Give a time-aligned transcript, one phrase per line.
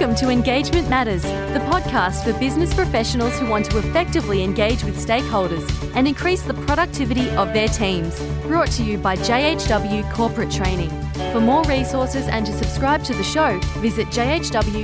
[0.00, 4.96] Welcome to Engagement Matters, the podcast for business professionals who want to effectively engage with
[4.96, 8.18] stakeholders and increase the productivity of their teams.
[8.44, 10.88] Brought to you by JHW Corporate Training.
[11.32, 14.80] For more resources and to subscribe to the show, visit jhw.com.au.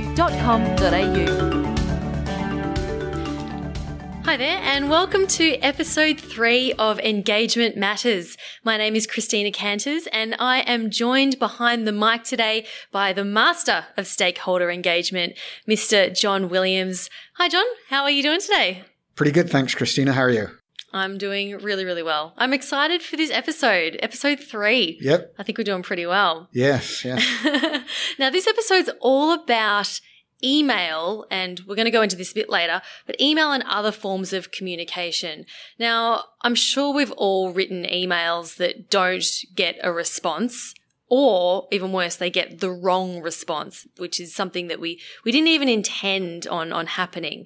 [4.27, 8.35] Hi there, and welcome to episode three of Engagement Matters.
[8.61, 13.23] My name is Christina Canters, and I am joined behind the mic today by the
[13.23, 16.13] master of stakeholder engagement, Mr.
[16.13, 17.09] John Williams.
[17.35, 17.63] Hi, John.
[17.87, 18.83] How are you doing today?
[19.15, 20.11] Pretty good, thanks, Christina.
[20.11, 20.49] How are you?
[20.91, 22.33] I'm doing really, really well.
[22.37, 24.97] I'm excited for this episode, episode three.
[24.99, 25.35] Yep.
[25.39, 26.49] I think we're doing pretty well.
[26.51, 27.25] Yes, yes.
[28.19, 30.01] now, this episode's all about
[30.43, 33.91] email, and we're going to go into this a bit later, but email and other
[33.91, 35.45] forms of communication.
[35.79, 40.73] Now, I'm sure we've all written emails that don't get a response.
[41.09, 45.47] Or even worse, they get the wrong response, which is something that we, we didn't
[45.47, 47.45] even intend on, on happening.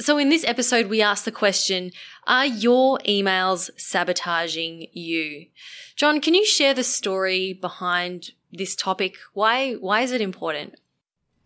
[0.00, 1.92] So in this episode, we ask the question,
[2.26, 5.46] are your emails sabotaging you?
[5.94, 9.14] John, can you share the story behind this topic?
[9.32, 10.74] Why, why is it important?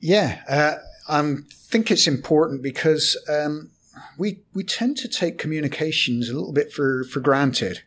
[0.02, 0.74] Yeah, uh,
[1.08, 3.70] I think it's important because um,
[4.18, 7.82] we we tend to take communications a little bit for for granted.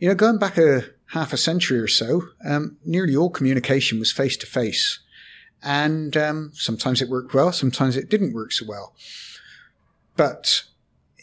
[0.00, 4.10] You know, going back a half a century or so, um, nearly all communication was
[4.10, 4.98] face to face,
[5.62, 8.92] and um, sometimes it worked well, sometimes it didn't work so well.
[10.16, 10.64] But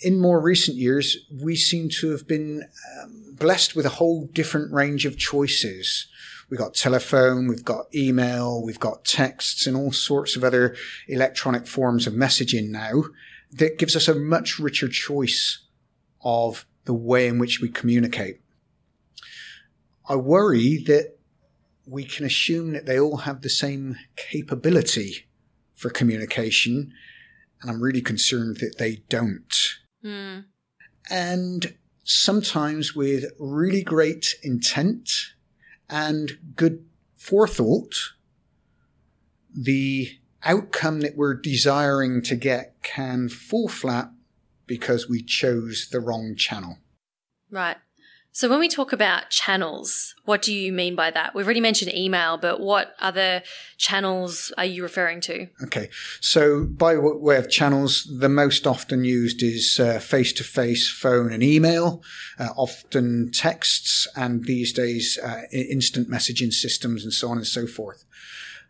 [0.02, 2.64] in more recent years, we seem to have been
[3.04, 6.08] um, blessed with a whole different range of choices
[6.52, 10.76] We've got telephone, we've got email, we've got texts and all sorts of other
[11.08, 13.04] electronic forms of messaging now
[13.54, 15.64] that gives us a much richer choice
[16.26, 18.42] of the way in which we communicate.
[20.10, 21.18] I worry that
[21.88, 25.30] we can assume that they all have the same capability
[25.74, 26.92] for communication,
[27.62, 29.56] and I'm really concerned that they don't.
[30.04, 30.46] Mm.
[31.10, 35.10] And sometimes with really great intent
[35.92, 36.86] and good
[37.16, 37.94] forethought,
[39.54, 44.10] the outcome that we're desiring to get can fall flat
[44.66, 46.78] because we chose the wrong channel.
[47.52, 47.78] Right.
[48.34, 51.36] So when we talk about channels, what do you mean by that?
[51.36, 53.44] We've already mentioned email, but what other
[53.78, 55.48] channels are you referring to?
[55.64, 55.90] Okay.
[56.22, 61.44] So by way of channels, the most often used is face to face phone and
[61.44, 62.04] email,
[62.40, 67.68] uh, often texts, and these days uh, instant messaging systems and so on and so
[67.68, 68.06] forth.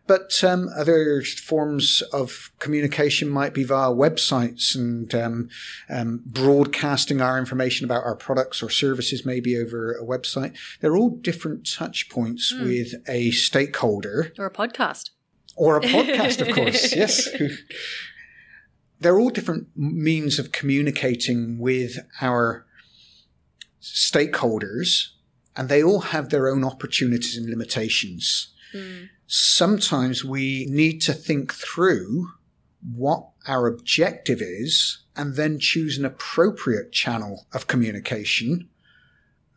[0.06, 5.48] But um, other forms of communication might be via websites and um,
[5.88, 10.56] um, broadcasting our information about our products or services, maybe over a website.
[10.80, 12.64] They're all different touch points mm.
[12.64, 14.32] with a stakeholder.
[14.38, 15.10] Or a podcast.
[15.56, 17.28] Or a podcast, of course, yes.
[18.98, 22.66] They're all different means of communicating with our
[23.80, 25.10] stakeholders,
[25.56, 28.52] and they all have their own opportunities and limitations.
[28.74, 32.28] Mm sometimes we need to think through
[32.94, 38.68] what our objective is and then choose an appropriate channel of communication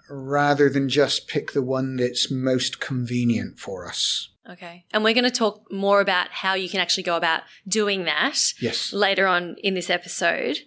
[0.09, 4.29] rather than just pick the one that's most convenient for us.
[4.49, 4.85] Okay.
[4.93, 8.39] And we're going to talk more about how you can actually go about doing that
[8.61, 8.93] yes.
[8.93, 10.59] later on in this episode.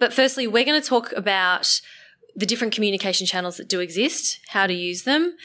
[0.00, 1.80] But firstly, we're going to talk about
[2.34, 5.36] the different communication channels that do exist, how to use them.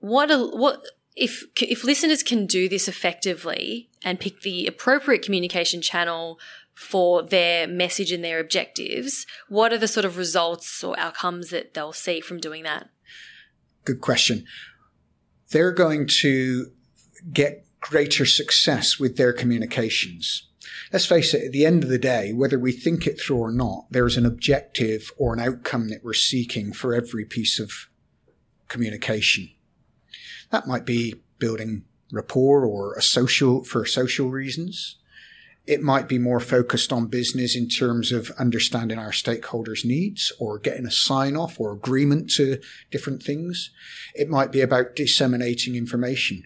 [0.00, 0.82] What what
[1.16, 6.38] if if listeners can do this effectively and pick the appropriate communication channel
[6.74, 11.72] for their message and their objectives, what are the sort of results or outcomes that
[11.72, 12.90] they'll see from doing that?
[13.84, 14.44] Good question.
[15.50, 16.66] They're going to
[17.32, 20.48] get greater success with their communications.
[20.92, 23.52] Let's face it, at the end of the day, whether we think it through or
[23.52, 27.72] not, there's an objective or an outcome that we're seeking for every piece of
[28.68, 29.48] communication.
[30.50, 34.96] That might be building rapport or a social for social reasons.
[35.66, 40.60] It might be more focused on business in terms of understanding our stakeholders' needs or
[40.60, 42.60] getting a sign off or agreement to
[42.92, 43.70] different things.
[44.14, 46.44] It might be about disseminating information.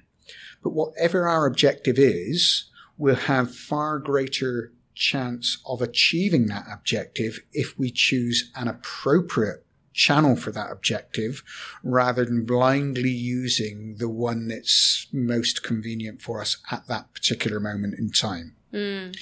[0.63, 7.79] But whatever our objective is, we'll have far greater chance of achieving that objective if
[7.79, 9.65] we choose an appropriate
[10.01, 11.43] channel for that objective
[11.85, 17.99] rather than blindly using the one that's most convenient for us at that particular moment
[17.99, 18.57] in time.
[18.73, 19.15] Mm.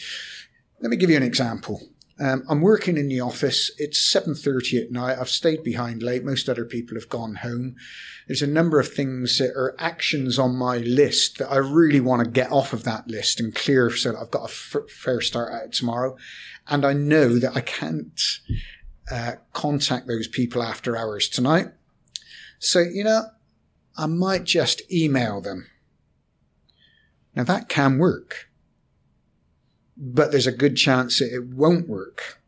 [0.80, 1.82] Let me give you an example.
[2.20, 3.70] Um, I'm working in the office.
[3.78, 5.18] It's 7.30 at night.
[5.18, 6.24] I've stayed behind late.
[6.24, 7.76] Most other people have gone home.
[8.26, 12.24] There's a number of things that are actions on my list that I really want
[12.24, 15.20] to get off of that list and clear so that I've got a f- fair
[15.20, 16.16] start at it tomorrow.
[16.66, 18.20] And I know that I can't
[19.10, 21.68] uh, contact those people after hours tonight.
[22.58, 23.26] So, you know,
[23.96, 25.66] I might just email them.
[27.34, 28.48] Now that can work,
[29.96, 32.40] but there's a good chance that it won't work.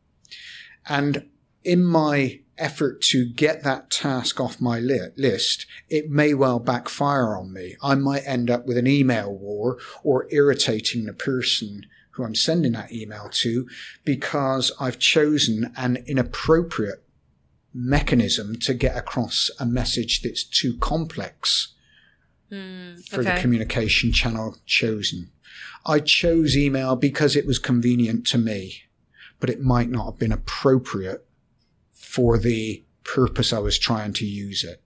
[0.88, 1.28] And
[1.62, 7.36] in my effort to get that task off my li- list, it may well backfire
[7.36, 7.76] on me.
[7.82, 12.72] I might end up with an email war or irritating the person who I'm sending
[12.72, 13.68] that email to
[14.04, 17.02] because I've chosen an inappropriate
[17.72, 21.74] mechanism to get across a message that's too complex
[22.50, 23.34] Mm, for okay.
[23.34, 25.30] the communication channel chosen.
[25.86, 28.82] I chose email because it was convenient to me,
[29.38, 31.24] but it might not have been appropriate
[31.92, 34.82] for the purpose I was trying to use it.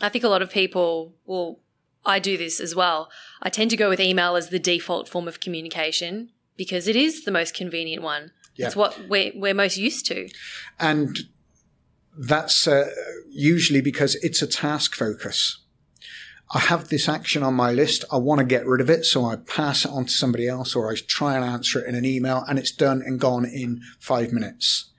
[0.00, 1.60] I think a lot of people, well,
[2.04, 3.10] I do this as well.
[3.42, 7.24] I tend to go with email as the default form of communication because it is
[7.24, 8.32] the most convenient one.
[8.56, 10.28] It's what we're, we're most used to.
[10.80, 11.16] And
[12.18, 12.90] that's uh,
[13.28, 15.62] usually because it's a task focus.
[16.52, 18.04] I have this action on my list.
[18.10, 19.04] I want to get rid of it.
[19.04, 21.94] So I pass it on to somebody else or I try and answer it in
[21.94, 24.90] an email and it's done and gone in five minutes.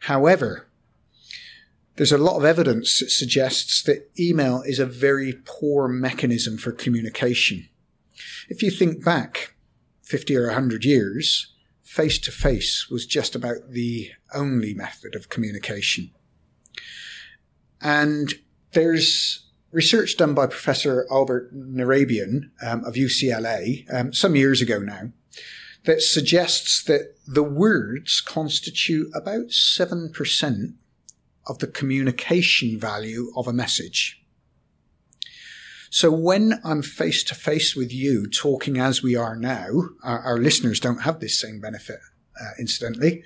[0.00, 0.67] However,
[1.98, 6.70] there's a lot of evidence that suggests that email is a very poor mechanism for
[6.70, 7.68] communication.
[8.48, 9.56] If you think back
[10.04, 11.52] 50 or 100 years,
[11.82, 16.12] face to face was just about the only method of communication.
[17.80, 18.32] And
[18.74, 25.10] there's research done by Professor Albert Mehrabian um, of UCLA um, some years ago now
[25.84, 30.74] that suggests that the words constitute about 7%
[31.48, 34.22] of the communication value of a message.
[35.90, 39.68] So when I'm face to face with you talking as we are now,
[40.02, 42.00] our, our listeners don't have this same benefit,
[42.38, 43.22] uh, incidentally.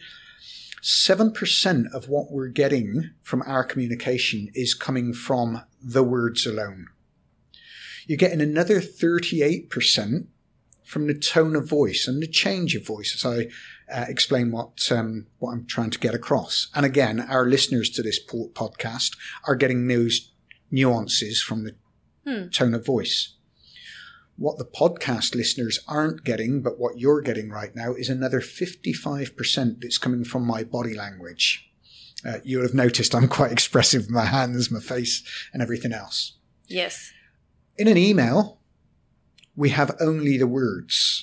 [0.80, 6.86] 7% of what we're getting from our communication is coming from the words alone.
[8.06, 10.26] You're getting another 38%
[10.84, 13.48] from the tone of voice and the change of voice as I
[13.92, 16.68] uh, explain what um, what I'm trying to get across.
[16.74, 19.16] And again, our listeners to this po- podcast
[19.46, 20.32] are getting those
[20.70, 21.74] nuances from the
[22.52, 23.34] tone of voice.
[24.36, 29.80] What the podcast listeners aren't getting, but what you're getting right now, is another 55%
[29.80, 31.68] that's coming from my body language.
[32.26, 35.22] Uh, you'll have noticed I'm quite expressive with my hands, my face,
[35.52, 36.38] and everything else.
[36.66, 37.12] Yes.
[37.76, 38.60] In an email,
[39.54, 41.21] we have only the words.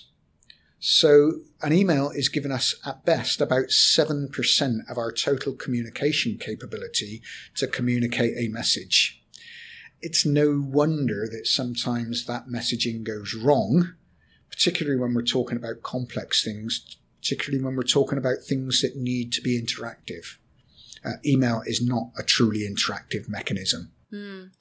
[0.80, 7.22] So an email is giving us at best about 7% of our total communication capability
[7.56, 9.22] to communicate a message.
[10.02, 13.94] It's no wonder that sometimes that messaging goes wrong,
[14.50, 19.34] particularly when we're talking about complex things, particularly when we're talking about things that need
[19.34, 20.38] to be interactive.
[21.04, 23.92] Uh, email is not a truly interactive mechanism.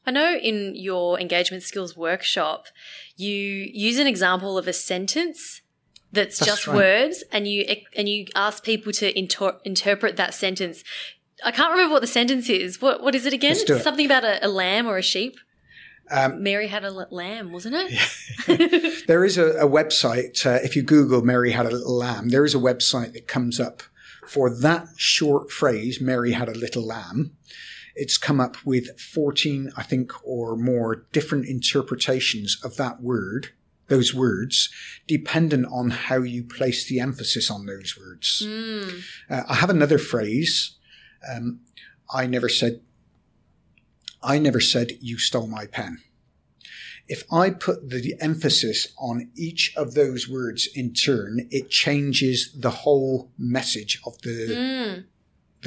[0.05, 2.67] I know in your engagement skills workshop,
[3.17, 5.62] you use an example of a sentence
[6.12, 6.76] that's, That's just right.
[6.76, 7.64] words, and you
[7.94, 10.82] and you ask people to inter- interpret that sentence.
[11.44, 12.81] I can't remember what the sentence is.
[12.81, 13.56] What what is it again?
[13.56, 13.82] It.
[13.82, 15.37] something about a, a lamb or a sheep.
[16.10, 19.05] Um, Mary had a lamb, wasn't it?
[19.06, 22.46] There is a, a website, uh, if you Google Mary Had a Little Lamb, there
[22.46, 23.82] is a website that comes up
[24.27, 27.36] for that short phrase, Mary Had a Little Lamb.
[27.94, 33.50] It's come up with 14, I think, or more different interpretations of that word,
[33.88, 34.68] those words,
[35.06, 38.42] dependent on how you place the emphasis on those words.
[39.28, 40.76] Uh, I have another phrase.
[41.28, 41.60] Um,
[42.12, 42.80] I never said,
[44.22, 45.98] I never said you stole my pen
[47.08, 52.70] if I put the emphasis on each of those words in turn, it changes the
[52.70, 54.30] whole message of the.
[54.30, 55.00] the- Hmm.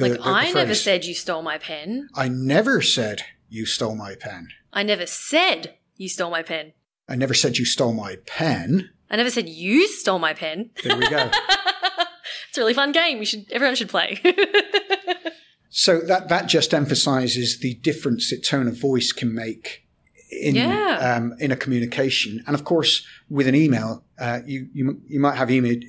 [0.02, 2.08] like the- the I never said you stole my pen.
[2.14, 4.48] I never said you stole my pen.
[4.72, 6.72] I never said you stole my pen.
[7.08, 8.90] I never said you stole my pen.
[9.10, 10.70] I never said you stole my pen.
[10.82, 11.30] There we go.
[12.48, 13.18] it's a really fun game.
[13.18, 14.20] You should everyone should play.
[15.68, 19.86] so that that just emphasizes the difference that tone of voice can make
[20.30, 21.16] in Yeah.
[21.16, 22.42] um, in a communication.
[22.46, 25.68] And of course, with an email, uh, you you you might have emo-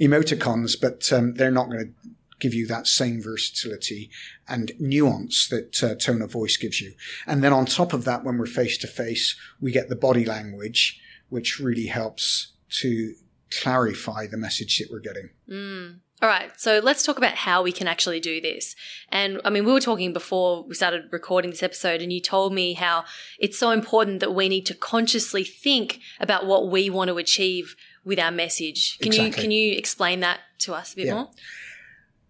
[0.00, 4.10] emoticons, but um, they're not going to give you that same versatility
[4.48, 6.92] and nuance that uh, tone of voice gives you.
[7.26, 10.24] And then on top of that, when we're face to face, we get the body
[10.24, 13.14] language, which really helps to
[13.50, 15.30] clarify the message that we're getting.
[15.48, 16.00] Mm.
[16.20, 18.74] All right, so let's talk about how we can actually do this.
[19.08, 22.52] And I mean, we were talking before we started recording this episode, and you told
[22.52, 23.04] me how
[23.38, 27.76] it's so important that we need to consciously think about what we want to achieve
[28.04, 28.98] with our message.
[28.98, 29.26] Can Exactly.
[29.26, 31.14] you can you explain that to us a bit Yeah.
[31.14, 31.30] more?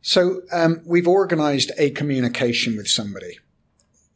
[0.08, 3.40] So um, we've organized a communication with somebody.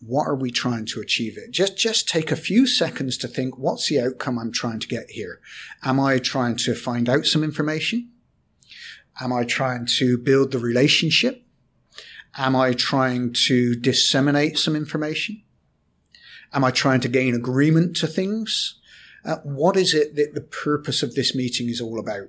[0.01, 1.37] What are we trying to achieve?
[1.37, 3.59] It just just take a few seconds to think.
[3.59, 5.39] What's the outcome I'm trying to get here?
[5.85, 8.11] Am I trying to find out some information?
[9.21, 11.45] Am I trying to build the relationship?
[12.39, 15.43] Am I trying to disseminate some information?
[16.55, 18.81] Am I trying to gain agreement to things?
[19.27, 22.29] Uh, what is it that the purpose of this meeting is all about?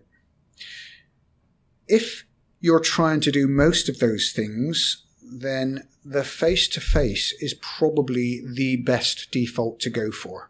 [1.88, 2.26] If
[2.64, 8.42] you're trying to do most of those things, then the face to face is probably
[8.56, 10.50] the best default to go for.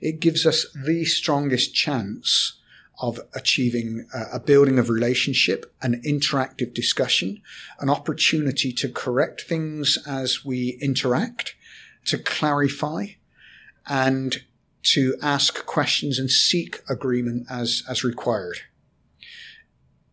[0.00, 2.60] It gives us the strongest chance
[3.00, 7.40] of achieving a, a building of relationship, an interactive discussion,
[7.78, 11.54] an opportunity to correct things as we interact,
[12.06, 13.06] to clarify,
[13.86, 14.42] and
[14.82, 18.58] to ask questions and seek agreement as, as required.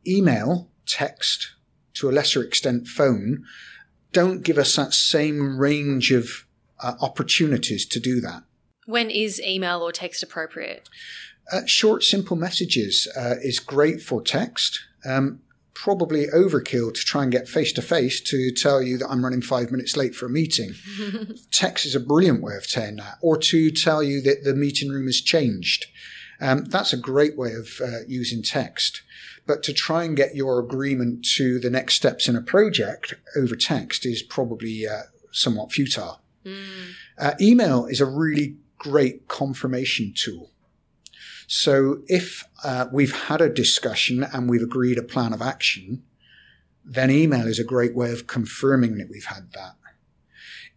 [0.05, 1.51] Email, text,
[1.95, 3.45] to a lesser extent phone,
[4.11, 6.45] don't give us that same range of
[6.81, 8.43] uh, opportunities to do that.
[8.85, 10.89] When is email or text appropriate?
[11.51, 14.79] Uh, short, simple messages uh, is great for text.
[15.05, 15.41] Um,
[15.73, 19.41] probably overkill to try and get face to face to tell you that I'm running
[19.41, 20.75] five minutes late for a meeting.
[21.51, 24.89] text is a brilliant way of saying that, or to tell you that the meeting
[24.89, 25.85] room has changed.
[26.39, 29.01] Um, that's a great way of uh, using text.
[29.51, 33.53] But to try and get your agreement to the next steps in a project over
[33.57, 35.01] text is probably uh,
[35.33, 36.21] somewhat futile.
[37.19, 40.51] Uh, email is a really great confirmation tool.
[41.47, 46.01] So if uh, we've had a discussion and we've agreed a plan of action,
[46.85, 49.75] then email is a great way of confirming that we've had that.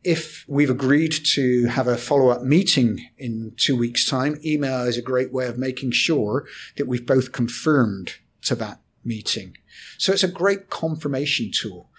[0.03, 4.99] If we've agreed to have a follow up meeting in two weeks' time, email is
[4.99, 8.15] a great way of making sure that we've both confirmed
[8.45, 9.57] to that meeting.
[9.99, 11.91] So it's a great confirmation tool,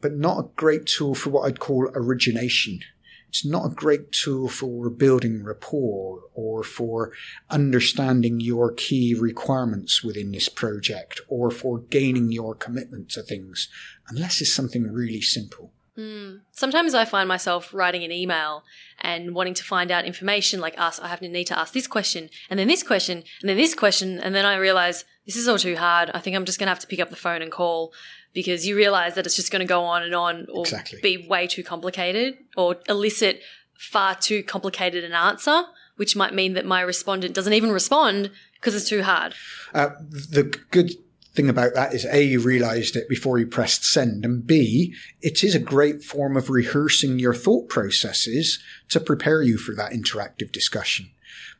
[0.00, 2.80] but not a great tool for what I'd call origination.
[3.28, 7.12] It's not a great tool for building rapport or for
[7.50, 13.68] understanding your key requirements within this project or for gaining your commitment to things,
[14.08, 15.72] unless it's something really simple.
[15.98, 16.40] Mm.
[16.52, 18.64] Sometimes I find myself writing an email
[19.00, 21.00] and wanting to find out information like us.
[21.00, 23.74] I have to need to ask this question and then this question and then this
[23.74, 24.18] question.
[24.18, 26.10] And then I realize this is all too hard.
[26.14, 27.92] I think I'm just going to have to pick up the phone and call
[28.32, 31.00] because you realize that it's just going to go on and on or Exactly.
[31.02, 33.40] be way too complicated or elicit
[33.78, 35.64] far too complicated an answer,
[35.96, 39.34] which might mean that my respondent doesn't even respond because it's too hard.
[39.74, 40.92] Uh, the good
[41.36, 45.44] thing about that is A, you realized it before you pressed send, and B, it
[45.44, 50.50] is a great form of rehearsing your thought processes to prepare you for that interactive
[50.50, 51.10] discussion.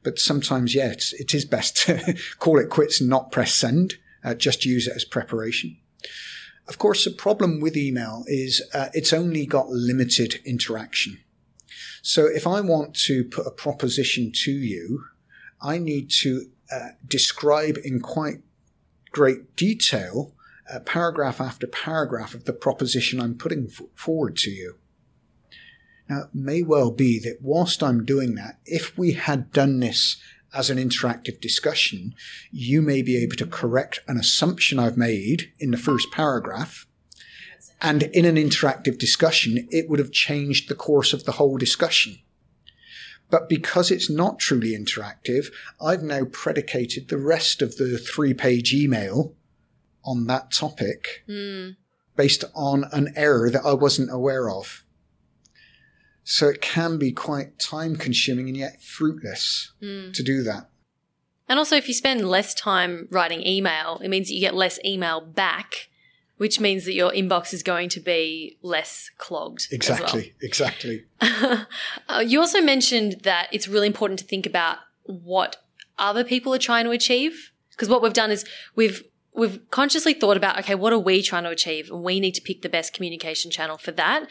[0.02, 3.94] But sometimes, yeah, it's, it is best to call it quits and not press send,
[4.24, 5.76] uh, just use it as preparation.
[6.68, 11.20] Of course, the problem with email is uh, it's only got limited interaction.
[12.02, 15.04] So if I want to put a proposition to you,
[15.60, 18.38] I need to uh, describe in quite
[19.16, 20.34] great detail,
[20.70, 24.74] uh, paragraph after paragraph of the proposition I'm putting f- forward to you.
[26.06, 30.18] Now, it may well be that whilst I'm doing that, if we had done this
[30.52, 32.14] as an interactive discussion,
[32.52, 36.86] you may be able to correct an assumption I've made in the first paragraph.
[37.80, 42.18] And in an interactive discussion, it would have changed the course of the whole discussion.
[43.30, 45.46] But because it's not truly interactive,
[45.80, 49.34] I've now predicated the rest of the three page email
[50.04, 51.76] on that topic Mm.
[52.16, 54.84] based on an error that I wasn't aware of.
[56.22, 60.12] So it can be quite time consuming and yet fruitless Mm.
[60.14, 60.70] to do that.
[61.48, 65.20] And also, if you spend less time writing email, it means you get less email
[65.20, 65.88] back,
[66.36, 69.68] which means that your inbox is going to be less clogged.
[69.72, 69.98] as well.
[69.98, 71.04] Exactly, exactly.
[72.08, 75.56] Uh, you also mentioned that it's really important to think about what
[75.98, 77.52] other people are trying to achieve.
[77.70, 79.02] Because what we've done is we've
[79.34, 82.42] we've consciously thought about okay, what are we trying to achieve, and we need to
[82.42, 84.28] pick the best communication channel for that.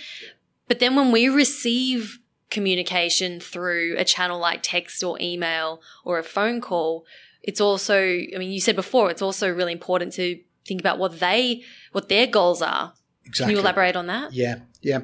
[0.67, 2.19] But then when we receive
[2.49, 7.05] communication through a channel like text or email or a phone call,
[7.43, 11.19] it's also I mean you said before it's also really important to think about what
[11.19, 12.93] they what their goals are.
[13.25, 13.53] Exactly.
[13.53, 14.33] Can you elaborate on that?
[14.33, 14.99] Yeah, yeah.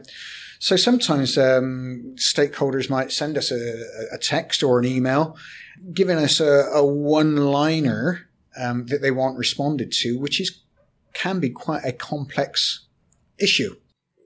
[0.60, 5.36] So sometimes um, stakeholders might send us a, a text or an email
[5.94, 10.62] giving us a, a one liner um, that they want responded to, which is
[11.14, 12.88] can be quite a complex
[13.38, 13.76] issue.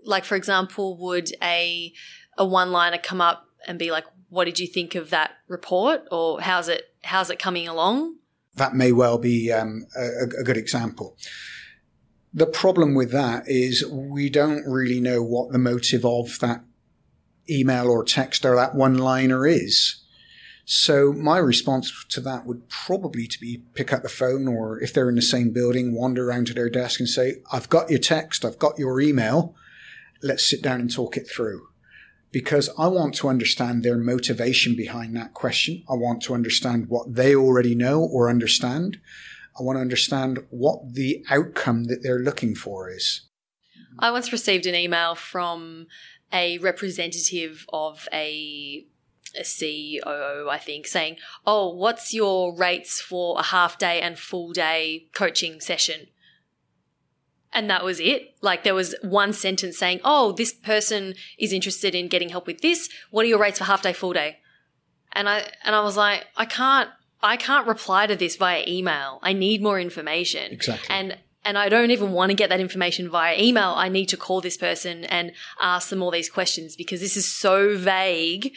[0.03, 1.93] Like, for example, would a
[2.37, 6.03] a one liner come up and be like, "What did you think of that report?"
[6.11, 8.17] or "How's it How's it coming along?"
[8.55, 11.17] That may well be um, a, a good example.
[12.33, 16.63] The problem with that is we don't really know what the motive of that
[17.49, 20.01] email or text or that one liner is.
[20.65, 24.93] So my response to that would probably to be pick up the phone or if
[24.93, 27.99] they're in the same building, wander around to their desk and say, I've got your
[27.99, 29.55] text, I've got your email.
[30.23, 31.67] Let's sit down and talk it through.
[32.35, 35.85] Because I want to understand their motivation behind that question.
[35.89, 38.99] I want to understand what they already know or understand.
[39.57, 43.21] I want to understand what the outcome that they're looking for is.
[43.99, 45.87] I once received an email from
[46.33, 48.85] a representative of a
[49.37, 50.01] a
[50.49, 51.15] I think, saying,
[51.47, 56.07] Oh, what's your rates for a half day and full day coaching session?
[57.55, 58.35] And that was it.
[58.41, 62.61] Like there was one sentence saying, Oh, this person is interested in getting help with
[62.61, 62.89] this.
[63.09, 64.39] What are your rates for half day, full day?
[65.13, 66.89] And I, and I was like, I can't,
[67.23, 69.19] I can't reply to this via email.
[69.23, 70.51] I need more information.
[70.51, 70.93] Exactly.
[70.93, 73.73] And and I don't even want to get that information via email.
[73.75, 75.31] I need to call this person and
[75.61, 78.51] ask them all these questions because this is so vague.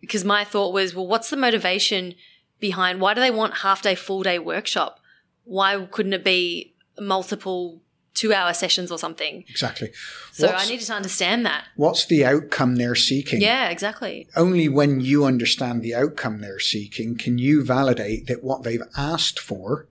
[0.00, 2.14] Because my thought was, well, what's the motivation
[2.58, 5.00] behind why do they want half day, full day workshop?
[5.44, 7.82] Why couldn't it be multiple
[8.20, 9.44] two hour sessions or something?
[9.48, 9.90] Exactly.
[10.32, 11.64] So what's, I needed to understand that.
[11.74, 13.40] What's the outcome they're seeking?
[13.40, 14.28] Yeah, exactly.
[14.36, 19.40] Only when you understand the outcome they're seeking can you validate that what they've asked
[19.40, 19.88] for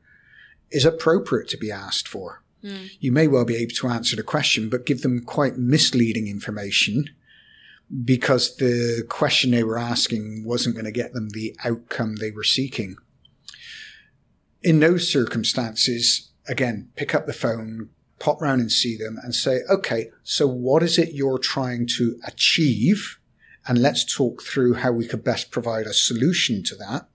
[0.70, 2.44] is appropriate to be asked for.
[2.64, 2.92] Mm.
[3.00, 7.10] You may well be able to answer the question, but give them quite misleading information
[8.04, 12.44] because the question they were asking wasn't going to get them the outcome they were
[12.44, 12.96] seeking.
[14.62, 19.62] In those circumstances, again, pick up the phone, pop round and see them and say,
[19.70, 23.20] okay, so what is it you're trying to achieve?
[23.68, 27.08] And let's talk through how we could best provide a solution to that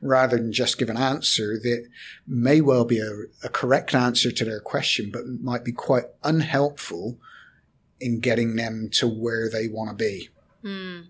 [0.00, 1.88] rather than just give an answer that
[2.26, 7.18] may well be a, a correct answer to their question, but might be quite unhelpful
[8.00, 10.28] in getting them to where they want to be.
[10.62, 11.06] Mm.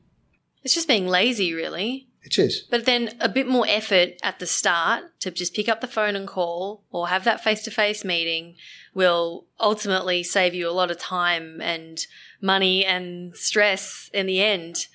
[0.63, 2.09] It's just being lazy, really.
[2.25, 2.63] It is.
[2.71, 6.17] But then a bit more effort at the start to just pick up the phone
[6.17, 8.57] and call or have that face to face meeting
[8.95, 12.07] will ultimately save you a lot of time and
[12.41, 14.87] money and stress in the end.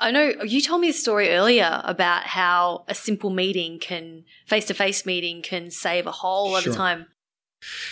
[0.00, 4.64] I know you told me a story earlier about how a simple meeting can, face
[4.66, 6.72] to face meeting can save a whole lot sure.
[6.72, 7.06] of time.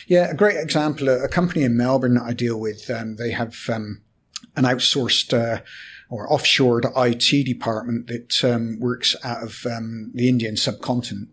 [0.07, 1.09] Yeah, a great example.
[1.09, 4.03] A company in Melbourne that I deal with, um, they have um,
[4.57, 5.63] an outsourced uh,
[6.15, 11.29] or offshored IT department that um, works out of um, the Indian subcontinent.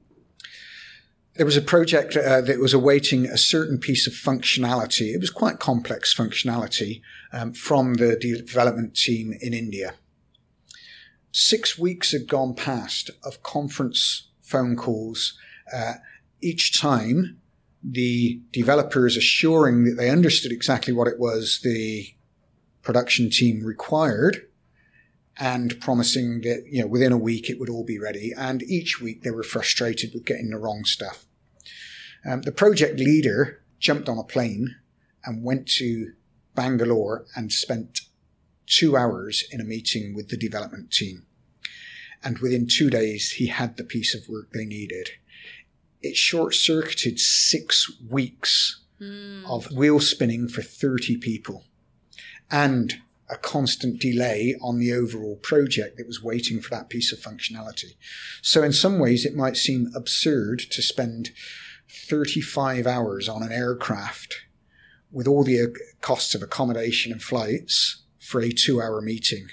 [1.36, 5.14] There was a project uh, that was awaiting a certain piece of functionality.
[5.14, 9.94] It was quite complex functionality um, from the development team in India
[11.32, 15.38] six weeks had gone past of conference phone calls.
[15.74, 15.94] Uh,
[16.42, 17.38] each time,
[17.84, 22.14] the developers assuring that they understood exactly what it was the
[22.84, 24.48] production team required
[25.38, 29.02] and promising that you know within a week it would all be ready and each
[29.02, 31.26] week they were frustrated with getting the wrong stuff
[32.30, 34.76] um, the project leader jumped on a plane
[35.24, 36.14] and went to
[36.56, 38.02] bangalore and spent
[38.66, 41.26] two hours in a meeting with the development team
[42.24, 45.10] and within two days he had the piece of work they needed.
[46.02, 49.44] It short circuited six weeks mm.
[49.50, 51.66] of wheel spinning for 30 people
[52.50, 52.96] and
[53.32, 57.96] a constant delay on the overall project that was waiting for that piece of functionality.
[58.42, 61.32] So, in some ways, it might seem absurd to spend
[61.90, 64.36] 35 hours on an aircraft
[65.12, 65.66] with all the uh,
[66.02, 69.48] costs of accommodation and flights for a two hour meeting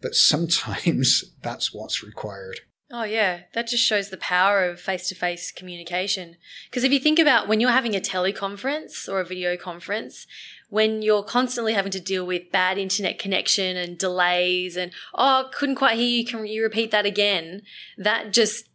[0.00, 2.60] but sometimes that's what's required.
[2.90, 3.40] Oh, yeah.
[3.52, 6.36] That just shows the power of face to face communication.
[6.70, 10.26] Because if you think about when you're having a teleconference or a video conference,
[10.70, 15.74] when you're constantly having to deal with bad internet connection and delays and, oh, couldn't
[15.74, 17.60] quite hear you, can you repeat that again?
[17.98, 18.70] That just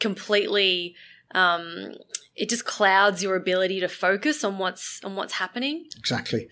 [0.00, 0.94] completely,
[1.34, 1.92] um,
[2.36, 5.86] it just clouds your ability to focus on what's on what's happening.
[5.96, 6.48] Exactly.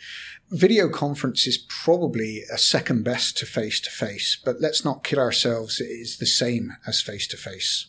[0.51, 5.19] Video conference is probably a second best to face to face, but let's not kid
[5.19, 7.87] ourselves, it is the same as face to face.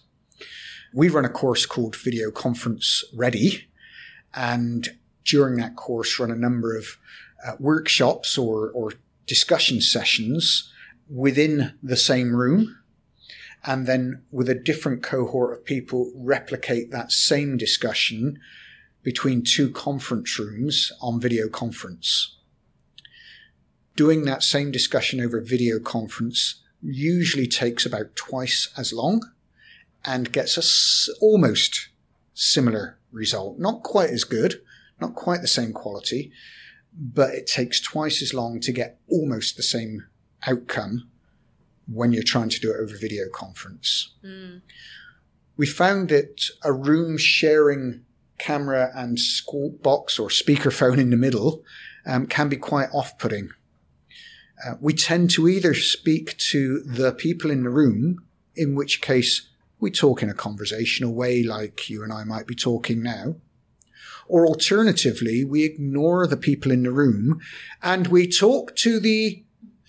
[0.94, 3.68] We run a course called Video Conference Ready,
[4.34, 4.88] and
[5.26, 6.98] during that course, run a number of
[7.46, 8.94] uh, workshops or, or
[9.26, 10.72] discussion sessions
[11.10, 12.78] within the same room
[13.66, 18.40] and then with a different cohort of people replicate that same discussion
[19.04, 22.38] between two conference rooms on video conference.
[23.96, 29.22] Doing that same discussion over video conference usually takes about twice as long
[30.04, 31.90] and gets us almost
[32.34, 33.60] similar result.
[33.60, 34.62] Not quite as good,
[35.00, 36.32] not quite the same quality,
[36.94, 40.06] but it takes twice as long to get almost the same
[40.48, 41.10] outcome
[41.88, 44.14] when you're trying to do it over video conference.
[44.24, 44.62] Mm.
[45.58, 48.06] We found that a room sharing
[48.40, 49.18] camera and
[49.82, 51.64] box or speakerphone in the middle
[52.06, 53.50] um, can be quite off putting.
[54.66, 59.50] Uh, we tend to either speak to the people in the room, in which case
[59.80, 63.36] we talk in a conversational way like you and I might be talking now,
[64.28, 67.42] or alternatively, we ignore the people in the room
[67.82, 69.44] and we talk to the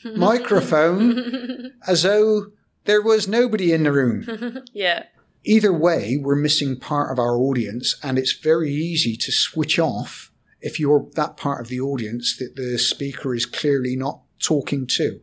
[0.05, 2.47] microphone as though
[2.85, 4.63] there was nobody in the room.
[4.73, 5.05] yeah.
[5.45, 10.31] Either way, we're missing part of our audience, and it's very easy to switch off
[10.61, 15.21] if you're that part of the audience that the speaker is clearly not talking to.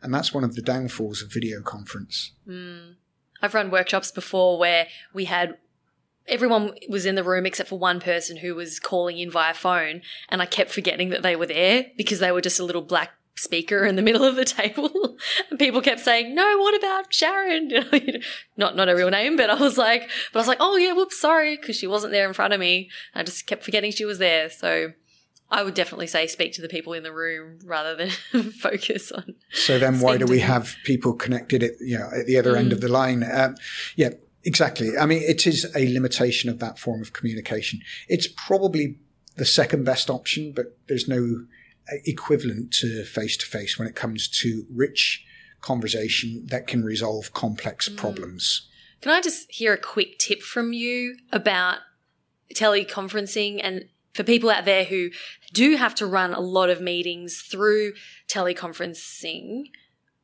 [0.00, 2.32] And that's one of the downfalls of video conference.
[2.48, 2.94] Mm.
[3.42, 5.58] I've run workshops before where we had
[6.28, 10.02] everyone was in the room except for one person who was calling in via phone
[10.28, 13.12] and I kept forgetting that they were there because they were just a little black
[13.38, 15.16] speaker in the middle of the table
[15.50, 17.70] and people kept saying no what about sharon
[18.56, 20.92] not not a real name but i was like but i was like oh yeah
[20.92, 24.04] whoops sorry because she wasn't there in front of me i just kept forgetting she
[24.04, 24.92] was there so
[25.50, 28.10] I would definitely say speak to the people in the room rather than
[28.52, 29.34] focus on.
[29.52, 32.58] So then, why do we have people connected at you know at the other mm.
[32.58, 33.24] end of the line?
[33.32, 33.56] Um,
[33.96, 34.10] yeah,
[34.44, 34.96] exactly.
[34.98, 37.80] I mean, it is a limitation of that form of communication.
[38.08, 38.98] It's probably
[39.36, 41.46] the second best option, but there's no
[42.04, 45.24] equivalent to face to face when it comes to rich
[45.60, 47.96] conversation that can resolve complex mm.
[47.96, 48.68] problems.
[49.00, 51.78] Can I just hear a quick tip from you about
[52.54, 55.10] teleconferencing and for people out there who
[55.52, 57.92] do have to run a lot of meetings through
[58.28, 59.66] teleconferencing,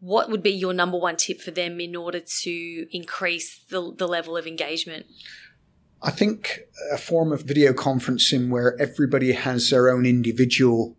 [0.00, 4.09] what would be your number one tip for them in order to increase the, the
[4.09, 5.07] level of engagement?
[6.03, 6.61] I think
[6.92, 10.96] a form of video conferencing where everybody has their own individual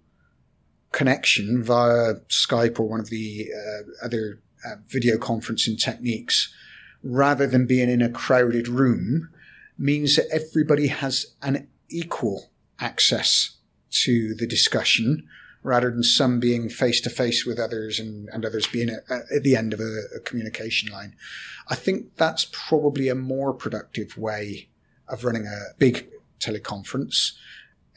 [0.95, 6.53] connection via Skype or one of the uh, other uh, video conferencing techniques,
[7.03, 9.29] rather than being in a crowded room,
[9.77, 13.57] means that everybody has an equal access
[13.89, 15.27] to the discussion
[15.63, 19.03] rather than some being face to face with others and, and others being at,
[19.35, 21.13] at the end of a, a, communication line.
[21.67, 24.69] I think that's probably a more productive way
[25.09, 26.07] of running a big
[26.39, 27.33] teleconference.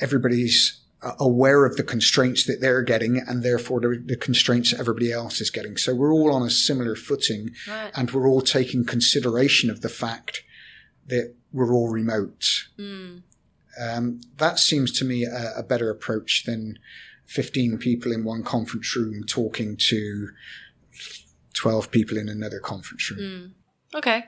[0.00, 5.40] Everybody's aware of the constraints that they're getting and therefore the, the, constraints everybody else
[5.40, 5.76] is getting.
[5.76, 7.92] So we're all on a similar footing right.
[7.94, 10.42] and we're all taking consideration of the fact
[11.06, 12.68] that we're all remote.
[12.78, 13.22] Mm.
[13.80, 16.80] Um, that seems to me a, a, better approach than
[17.26, 20.30] 15 people in one conference room talking to
[21.54, 23.54] 12 people in another conference room.
[23.94, 23.98] Mm.
[23.98, 24.24] Okay.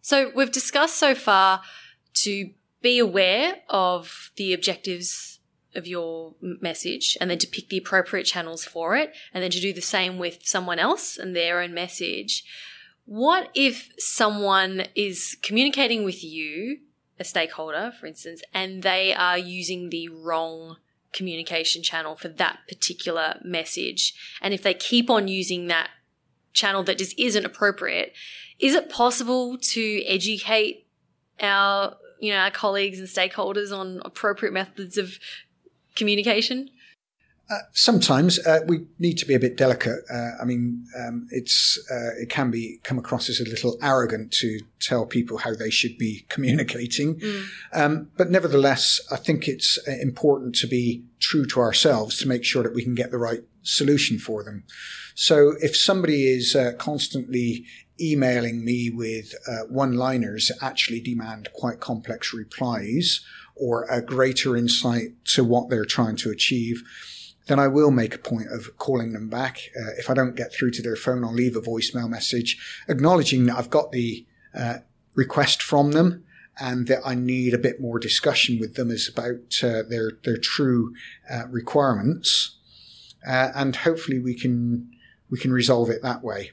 [0.00, 1.62] So we've discussed so far
[2.14, 2.50] to
[2.82, 5.35] be aware of the objectives
[5.76, 9.60] of your message and then to pick the appropriate channels for it and then to
[9.60, 12.44] do the same with someone else and their own message.
[13.04, 16.78] What if someone is communicating with you
[17.18, 20.76] a stakeholder, for instance, and they are using the wrong
[21.12, 24.14] communication channel for that particular message.
[24.42, 25.90] And if they keep on using that
[26.52, 28.12] channel that just isn't appropriate,
[28.58, 30.86] is it possible to educate
[31.40, 35.18] our, you know, our colleagues and stakeholders on appropriate methods of
[35.96, 36.70] communication?
[37.48, 40.00] Uh, sometimes uh, we need to be a bit delicate.
[40.12, 44.32] Uh, I mean, um, it's uh, it can be come across as a little arrogant
[44.32, 47.44] to tell people how they should be communicating, mm.
[47.72, 52.44] um, but nevertheless, I think it's uh, important to be true to ourselves to make
[52.44, 54.64] sure that we can get the right solution for them.
[55.14, 57.64] So, if somebody is constantly
[58.00, 59.34] emailing me with
[59.68, 63.24] one-liners that actually demand quite complex replies
[63.56, 66.82] or a greater insight to what they're trying to achieve
[67.46, 69.70] then I will make a point of calling them back.
[69.76, 73.46] Uh, if I don't get through to their phone, I'll leave a voicemail message acknowledging
[73.46, 74.78] that I've got the uh,
[75.14, 76.24] request from them
[76.58, 80.38] and that I need a bit more discussion with them as about uh, their their
[80.38, 80.94] true
[81.30, 82.56] uh, requirements,
[83.26, 84.90] uh, and hopefully we can
[85.28, 86.52] we can resolve it that way.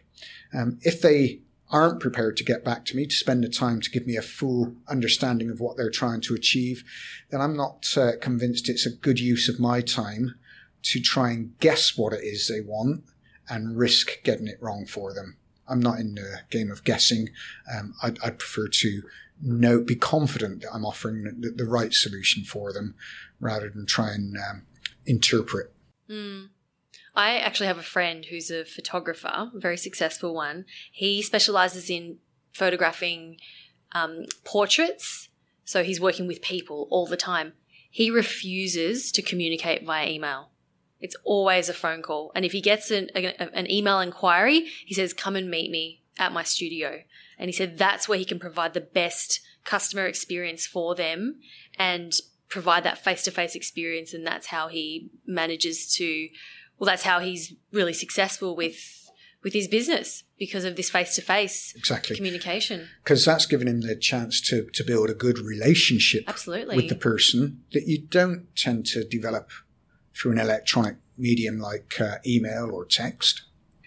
[0.53, 1.39] Um, if they
[1.73, 4.21] aren't prepared to get back to me to spend the time to give me a
[4.21, 6.83] full understanding of what they're trying to achieve,
[7.31, 10.35] then I'm not uh, convinced it's a good use of my time
[10.83, 13.03] to try and guess what it is they want
[13.49, 15.37] and risk getting it wrong for them.
[15.67, 17.29] I'm not in the game of guessing.
[17.75, 19.01] Um, I'd, I'd, prefer to
[19.41, 22.95] know, be confident that I'm offering the, the, right solution for them
[23.39, 24.63] rather than try and um,
[25.05, 25.73] interpret.
[26.09, 26.49] Mm.
[27.15, 30.65] I actually have a friend who's a photographer, a very successful one.
[30.91, 32.17] He specializes in
[32.51, 33.37] photographing
[33.91, 35.29] um, portraits.
[35.65, 37.53] So he's working with people all the time.
[37.89, 40.49] He refuses to communicate via email.
[40.99, 42.31] It's always a phone call.
[42.33, 46.01] And if he gets an, a, an email inquiry, he says, come and meet me
[46.17, 47.01] at my studio.
[47.37, 51.39] And he said that's where he can provide the best customer experience for them
[51.77, 52.13] and
[52.49, 54.13] provide that face to face experience.
[54.13, 56.29] And that's how he manages to,
[56.79, 58.99] well, that's how he's really successful with
[59.43, 62.87] with his business because of this face to face exactly communication.
[63.03, 66.95] Because that's given him the chance to to build a good relationship absolutely with the
[66.95, 69.49] person that you don't tend to develop
[70.15, 73.43] through an electronic medium like uh, email or text.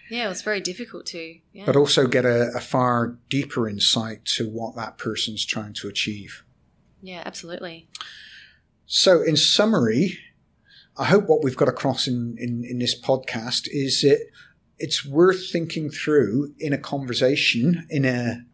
[0.08, 1.38] Yeah, it was very difficult to.
[1.52, 1.64] Yeah.
[1.66, 6.44] But also get a, a far deeper insight to what that person's trying to achieve.
[7.02, 7.88] Yeah, absolutely.
[8.86, 10.18] So, in summary,
[10.98, 14.26] I hope what we've got across in, in, in this podcast is that
[14.78, 18.44] it's worth thinking through in a conversation, in a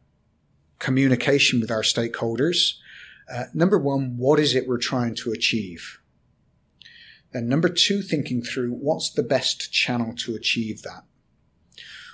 [0.81, 2.75] communication with our stakeholders.
[3.33, 6.01] Uh, number one, what is it we're trying to achieve?
[7.33, 11.05] And number two, thinking through what's the best channel to achieve that.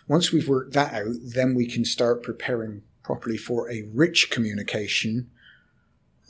[0.07, 5.31] Once we've worked that out, then we can start preparing properly for a rich communication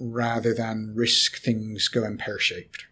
[0.01, 2.87] rather than risk things going pear shaped.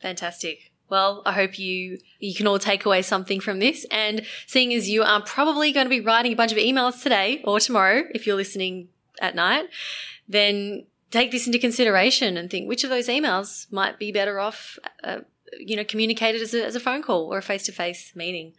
[0.00, 0.72] Fantastic.
[0.88, 3.84] Well, I hope you you can all take away something from this.
[3.90, 7.42] And seeing as you are probably going to be writing a bunch of emails today
[7.44, 8.88] or tomorrow, if you're listening
[9.20, 9.66] at night,
[10.28, 14.78] then take this into consideration and think which of those emails might be better off,
[15.02, 15.20] uh,
[15.58, 18.52] you know, communicated as a, as a phone call or a face to face meeting.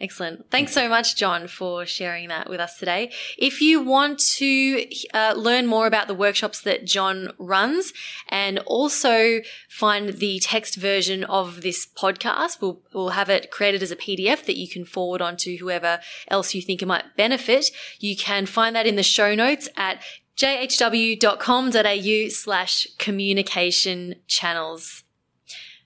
[0.00, 0.50] Excellent.
[0.50, 3.12] Thanks so much, John, for sharing that with us today.
[3.38, 7.92] If you want to uh, learn more about the workshops that John runs
[8.28, 13.92] and also find the text version of this podcast, we'll, we'll have it created as
[13.92, 17.70] a PDF that you can forward on to whoever else you think it might benefit.
[18.00, 20.02] You can find that in the show notes at
[20.36, 25.04] jhw.com.au slash communication channels.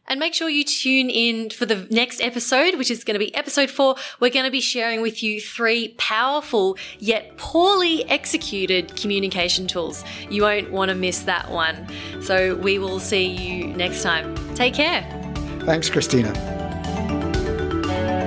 [0.08, 3.34] And make sure you tune in for the next episode, which is going to be
[3.34, 3.96] episode four.
[4.20, 10.04] We're going to be sharing with you three powerful yet poorly executed communication tools.
[10.30, 11.88] You won't want to miss that one.
[12.20, 14.34] So we will see you next time.
[14.54, 15.02] Take care.
[15.60, 16.32] Thanks, Christina.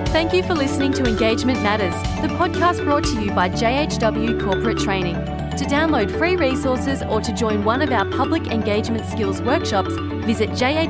[0.08, 4.80] Thank you for listening to Engagement Matters, the podcast brought to you by JHW Corporate
[4.80, 5.39] Training.
[5.60, 9.94] To download free resources or to join one of our public engagement skills workshops,
[10.24, 10.90] visit jhw.com.au.